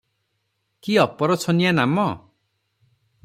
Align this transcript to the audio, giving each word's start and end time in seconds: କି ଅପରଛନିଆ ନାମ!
କି 0.87 0.95
ଅପରଛନିଆ 1.03 1.75
ନାମ! 1.81 2.07